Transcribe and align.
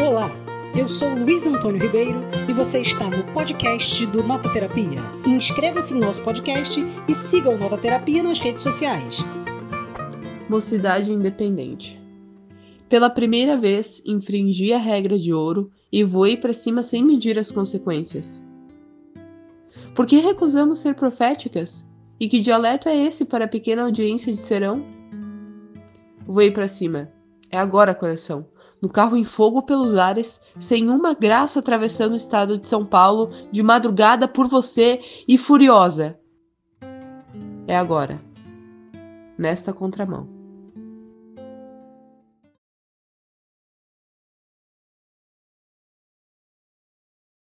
Olá, 0.00 0.30
eu 0.78 0.88
sou 0.88 1.12
Luiz 1.12 1.44
Antônio 1.44 1.82
Ribeiro 1.82 2.20
e 2.48 2.52
você 2.52 2.80
está 2.80 3.10
no 3.10 3.24
podcast 3.32 4.06
do 4.06 4.22
Nota 4.22 4.48
Terapia. 4.52 5.00
Inscreva-se 5.26 5.92
no 5.92 5.98
nosso 5.98 6.22
podcast 6.22 6.80
e 7.08 7.12
siga 7.12 7.50
o 7.50 7.58
Nota 7.58 7.76
Terapia 7.76 8.22
nas 8.22 8.38
redes 8.38 8.62
sociais. 8.62 9.16
Mocidade 10.48 11.12
Independente. 11.12 12.00
Pela 12.88 13.10
primeira 13.10 13.56
vez, 13.56 14.00
infringi 14.06 14.72
a 14.72 14.78
regra 14.78 15.18
de 15.18 15.34
ouro 15.34 15.68
e 15.90 16.04
voei 16.04 16.36
para 16.36 16.52
cima 16.52 16.84
sem 16.84 17.04
medir 17.04 17.36
as 17.36 17.50
consequências. 17.50 18.40
Por 19.96 20.06
que 20.06 20.20
recusamos 20.20 20.78
ser 20.78 20.94
proféticas? 20.94 21.84
E 22.20 22.28
que 22.28 22.38
dialeto 22.38 22.88
é 22.88 22.96
esse 22.96 23.24
para 23.24 23.46
a 23.46 23.48
pequena 23.48 23.82
audiência 23.82 24.32
de 24.32 24.38
serão? 24.38 24.80
Voei 26.24 26.52
para 26.52 26.68
cima. 26.68 27.10
É 27.50 27.58
agora, 27.58 27.96
coração 27.96 28.46
no 28.80 28.88
carro 28.88 29.16
em 29.16 29.24
fogo 29.24 29.62
pelos 29.62 29.94
ares, 29.94 30.40
sem 30.58 30.88
uma 30.88 31.14
graça 31.14 31.58
atravessando 31.58 32.12
o 32.12 32.16
estado 32.16 32.58
de 32.58 32.66
São 32.66 32.84
Paulo, 32.86 33.30
de 33.50 33.62
madrugada 33.62 34.28
por 34.28 34.46
você 34.46 35.00
e 35.26 35.36
furiosa. 35.36 36.18
É 37.66 37.76
agora, 37.76 38.20
nesta 39.36 39.72
contramão. 39.72 40.37